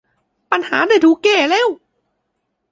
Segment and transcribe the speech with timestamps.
[0.51, 1.67] ปัญหาได้ถูกแก้แล้ว